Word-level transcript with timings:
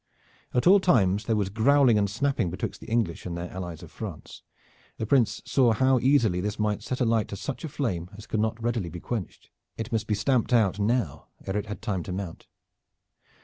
At 0.51 0.65
all 0.65 0.79
times 0.79 1.25
there 1.25 1.35
was 1.35 1.49
growling 1.49 1.95
and 1.99 2.09
snapping 2.09 2.49
betwixt 2.49 2.81
the 2.81 2.89
English 2.89 3.27
and 3.27 3.37
their 3.37 3.51
allies 3.51 3.83
of 3.83 3.91
France. 3.91 4.41
The 4.97 5.05
Prince 5.05 5.43
saw 5.45 5.73
how 5.73 5.99
easily 5.99 6.41
this 6.41 6.57
might 6.57 6.81
set 6.81 7.01
a 7.01 7.05
light 7.05 7.27
to 7.27 7.35
such 7.35 7.63
a 7.63 7.69
flame 7.69 8.09
as 8.17 8.25
could 8.25 8.39
not 8.39 8.59
readily 8.59 8.89
be 8.89 8.99
quenched. 8.99 9.51
It 9.77 9.91
must 9.91 10.07
be 10.07 10.15
stamped 10.15 10.53
out 10.53 10.79
now 10.79 11.27
ere 11.45 11.55
it 11.55 11.67
had 11.67 11.83
time 11.83 12.01
to 12.01 12.11
mount. 12.11 12.47